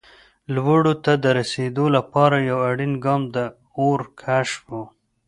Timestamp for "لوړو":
0.55-0.93